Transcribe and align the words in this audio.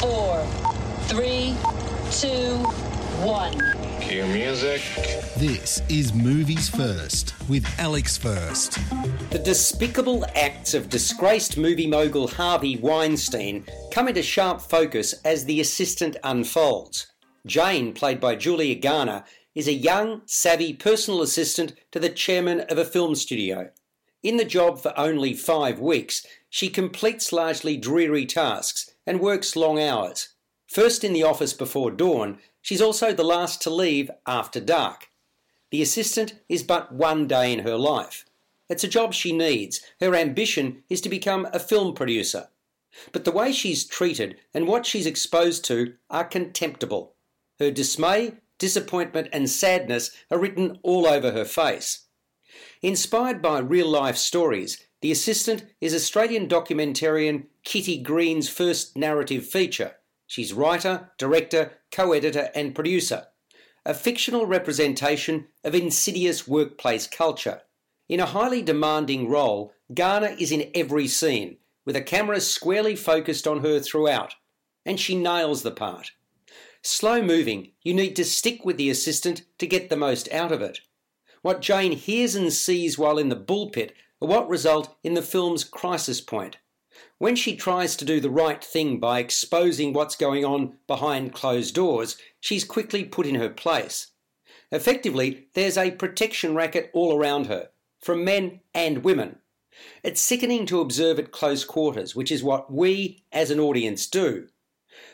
four, 0.00 0.42
three, 1.08 1.54
two, 2.10 2.56
one. 3.22 3.52
Cue 4.00 4.24
music. 4.28 4.80
This 5.36 5.82
is 5.90 6.14
Movies 6.14 6.70
First 6.70 7.34
with 7.50 7.66
Alex 7.78 8.16
First. 8.16 8.78
The 9.28 9.38
despicable 9.38 10.24
acts 10.34 10.72
of 10.72 10.88
disgraced 10.88 11.58
movie 11.58 11.86
mogul 11.86 12.28
Harvey 12.28 12.78
Weinstein 12.78 13.66
come 13.90 14.08
into 14.08 14.22
sharp 14.22 14.62
focus 14.62 15.12
as 15.22 15.44
the 15.44 15.60
assistant 15.60 16.16
unfolds. 16.24 17.08
Jane, 17.44 17.92
played 17.92 18.20
by 18.20 18.36
Julia 18.36 18.76
Garner, 18.76 19.24
is 19.54 19.68
a 19.68 19.74
young, 19.74 20.22
savvy 20.24 20.72
personal 20.72 21.20
assistant 21.20 21.74
to 21.92 22.00
the 22.00 22.08
chairman 22.08 22.60
of 22.60 22.78
a 22.78 22.86
film 22.86 23.14
studio. 23.14 23.70
In 24.22 24.38
the 24.38 24.46
job 24.46 24.80
for 24.80 24.98
only 24.98 25.34
five 25.34 25.78
weeks, 25.78 26.24
she 26.48 26.70
completes 26.70 27.34
largely 27.34 27.76
dreary 27.76 28.24
tasks 28.24 28.90
and 29.10 29.18
works 29.18 29.56
long 29.56 29.80
hours. 29.80 30.28
First 30.68 31.02
in 31.02 31.12
the 31.12 31.24
office 31.24 31.52
before 31.52 31.90
dawn, 31.90 32.38
she's 32.62 32.80
also 32.80 33.12
the 33.12 33.24
last 33.24 33.60
to 33.62 33.68
leave 33.68 34.08
after 34.24 34.60
dark. 34.60 35.08
The 35.72 35.82
assistant 35.82 36.34
is 36.48 36.62
but 36.62 36.92
one 36.92 37.26
day 37.26 37.52
in 37.52 37.58
her 37.60 37.74
life. 37.74 38.24
It's 38.68 38.84
a 38.84 38.88
job 38.88 39.12
she 39.12 39.32
needs. 39.32 39.80
Her 40.00 40.14
ambition 40.14 40.84
is 40.88 41.00
to 41.00 41.08
become 41.08 41.48
a 41.52 41.58
film 41.58 41.92
producer. 41.92 42.50
But 43.10 43.24
the 43.24 43.32
way 43.32 43.50
she's 43.50 43.84
treated 43.84 44.36
and 44.54 44.68
what 44.68 44.86
she's 44.86 45.06
exposed 45.06 45.64
to 45.64 45.94
are 46.08 46.22
contemptible. 46.22 47.16
Her 47.58 47.72
dismay, 47.72 48.34
disappointment, 48.60 49.26
and 49.32 49.50
sadness 49.50 50.12
are 50.30 50.38
written 50.38 50.78
all 50.84 51.08
over 51.08 51.32
her 51.32 51.44
face. 51.44 52.06
Inspired 52.80 53.42
by 53.42 53.58
real 53.58 53.88
life 53.88 54.16
stories, 54.16 54.86
The 55.02 55.10
Assistant 55.10 55.64
is 55.80 55.94
Australian 55.96 56.46
documentarian 56.46 57.46
Kitty 57.64 57.98
Green's 57.98 58.48
first 58.48 58.96
narrative 58.96 59.46
feature. 59.46 59.96
She's 60.26 60.52
writer, 60.52 61.10
director, 61.18 61.78
co 61.90 62.12
editor, 62.12 62.50
and 62.54 62.74
producer. 62.74 63.26
A 63.84 63.94
fictional 63.94 64.46
representation 64.46 65.48
of 65.64 65.74
insidious 65.74 66.46
workplace 66.46 67.06
culture. 67.06 67.62
In 68.08 68.20
a 68.20 68.26
highly 68.26 68.62
demanding 68.62 69.28
role, 69.28 69.72
Garner 69.92 70.34
is 70.38 70.52
in 70.52 70.70
every 70.74 71.06
scene, 71.06 71.58
with 71.84 71.96
a 71.96 72.02
camera 72.02 72.40
squarely 72.40 72.96
focused 72.96 73.46
on 73.46 73.60
her 73.60 73.80
throughout, 73.80 74.34
and 74.84 74.98
she 74.98 75.16
nails 75.16 75.62
the 75.62 75.70
part. 75.70 76.12
Slow 76.82 77.22
moving, 77.22 77.72
you 77.82 77.92
need 77.92 78.16
to 78.16 78.24
stick 78.24 78.64
with 78.64 78.76
the 78.76 78.90
assistant 78.90 79.42
to 79.58 79.66
get 79.66 79.90
the 79.90 79.96
most 79.96 80.32
out 80.32 80.52
of 80.52 80.62
it. 80.62 80.80
What 81.42 81.60
Jane 81.60 81.92
hears 81.92 82.34
and 82.34 82.52
sees 82.52 82.98
while 82.98 83.18
in 83.18 83.28
the 83.28 83.36
bullpit 83.36 83.92
are 84.20 84.28
what 84.28 84.48
result 84.48 84.96
in 85.02 85.14
the 85.14 85.22
film's 85.22 85.64
crisis 85.64 86.20
point. 86.20 86.58
When 87.18 87.36
she 87.36 87.54
tries 87.54 87.96
to 87.96 88.04
do 88.04 88.20
the 88.20 88.30
right 88.30 88.64
thing 88.64 88.98
by 88.98 89.18
exposing 89.20 89.92
what's 89.92 90.16
going 90.16 90.44
on 90.44 90.78
behind 90.86 91.34
closed 91.34 91.74
doors, 91.74 92.16
she's 92.40 92.64
quickly 92.64 93.04
put 93.04 93.26
in 93.26 93.34
her 93.34 93.50
place. 93.50 94.08
Effectively, 94.72 95.48
there's 95.54 95.76
a 95.76 95.90
protection 95.90 96.54
racket 96.54 96.90
all 96.94 97.16
around 97.16 97.46
her, 97.46 97.70
from 98.00 98.24
men 98.24 98.60
and 98.74 99.04
women. 99.04 99.40
It's 100.02 100.20
sickening 100.20 100.66
to 100.66 100.80
observe 100.80 101.18
at 101.18 101.32
close 101.32 101.64
quarters, 101.64 102.14
which 102.14 102.30
is 102.30 102.42
what 102.42 102.72
we 102.72 103.24
as 103.32 103.50
an 103.50 103.60
audience 103.60 104.06
do. 104.06 104.48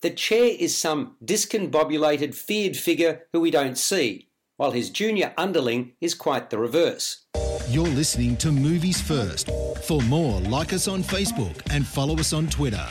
The 0.00 0.10
chair 0.10 0.54
is 0.58 0.76
some 0.76 1.16
discombobulated, 1.24 2.34
feared 2.34 2.76
figure 2.76 3.26
who 3.32 3.40
we 3.40 3.50
don't 3.50 3.78
see, 3.78 4.28
while 4.56 4.70
his 4.72 4.90
junior 4.90 5.32
underling 5.36 5.92
is 6.00 6.14
quite 6.14 6.50
the 6.50 6.58
reverse. 6.58 7.24
You're 7.70 7.86
listening 7.86 8.38
to 8.38 8.50
Movies 8.50 8.98
First. 8.98 9.50
For 9.84 10.00
more, 10.00 10.40
like 10.40 10.72
us 10.72 10.88
on 10.88 11.02
Facebook 11.02 11.60
and 11.70 11.86
follow 11.86 12.16
us 12.16 12.32
on 12.32 12.46
Twitter. 12.46 12.86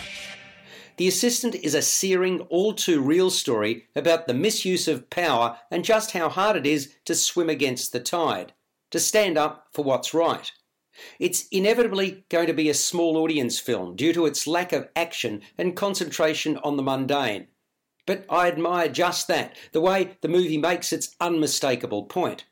The 0.97 1.07
Assistant 1.07 1.55
is 1.55 1.73
a 1.73 1.81
searing, 1.81 2.41
all 2.41 2.73
too 2.73 3.01
real 3.01 3.31
story 3.31 3.87
about 3.95 4.27
the 4.27 4.35
misuse 4.35 4.87
of 4.87 5.09
power 5.09 5.57
and 5.71 5.83
just 5.83 6.11
how 6.11 6.29
hard 6.29 6.57
it 6.57 6.67
is 6.67 6.93
to 7.05 7.15
swim 7.15 7.49
against 7.49 7.91
the 7.91 7.99
tide, 7.99 8.53
to 8.91 8.99
stand 8.99 9.35
up 9.35 9.69
for 9.73 9.83
what's 9.83 10.13
right. 10.13 10.51
It's 11.19 11.47
inevitably 11.47 12.25
going 12.29 12.45
to 12.45 12.53
be 12.53 12.69
a 12.69 12.75
small 12.75 13.17
audience 13.17 13.57
film 13.57 13.95
due 13.95 14.13
to 14.13 14.27
its 14.27 14.45
lack 14.45 14.73
of 14.73 14.89
action 14.95 15.41
and 15.57 15.75
concentration 15.75 16.55
on 16.57 16.77
the 16.77 16.83
mundane. 16.83 17.47
But 18.05 18.25
I 18.29 18.47
admire 18.47 18.89
just 18.89 19.27
that, 19.27 19.57
the 19.71 19.81
way 19.81 20.17
the 20.21 20.27
movie 20.27 20.59
makes 20.59 20.93
its 20.93 21.15
unmistakable 21.19 22.03
point. 22.03 22.45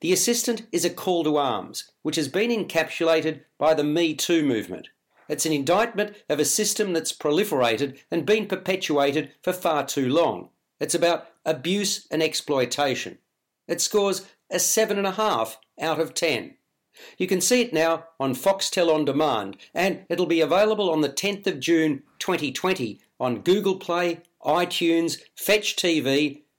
The 0.00 0.12
Assistant 0.12 0.66
is 0.72 0.84
a 0.84 0.90
call 0.90 1.24
to 1.24 1.36
arms, 1.36 1.90
which 2.02 2.16
has 2.16 2.28
been 2.28 2.50
encapsulated 2.50 3.42
by 3.58 3.74
the 3.74 3.84
Me 3.84 4.14
Too 4.14 4.44
movement. 4.44 4.88
It's 5.28 5.46
an 5.46 5.52
indictment 5.52 6.16
of 6.28 6.40
a 6.40 6.44
system 6.44 6.92
that's 6.92 7.12
proliferated 7.12 7.98
and 8.10 8.26
been 8.26 8.46
perpetuated 8.46 9.30
for 9.42 9.52
far 9.52 9.86
too 9.86 10.08
long. 10.08 10.48
It's 10.80 10.94
about 10.94 11.28
abuse 11.44 12.08
and 12.10 12.22
exploitation. 12.22 13.18
It 13.68 13.80
scores 13.80 14.26
a 14.50 14.56
7.5 14.56 15.56
out 15.80 16.00
of 16.00 16.14
10. 16.14 16.56
You 17.16 17.28
can 17.28 17.40
see 17.40 17.62
it 17.62 17.72
now 17.72 18.06
on 18.18 18.34
Foxtel 18.34 18.92
On 18.92 19.04
Demand, 19.04 19.56
and 19.72 20.04
it'll 20.08 20.26
be 20.26 20.40
available 20.40 20.90
on 20.90 21.00
the 21.00 21.08
10th 21.08 21.46
of 21.46 21.60
June 21.60 22.02
2020 22.18 23.00
on 23.20 23.42
Google 23.42 23.76
Play, 23.76 24.22
iTunes, 24.44 25.18
Fetch 25.36 25.76
TV, 25.76 26.42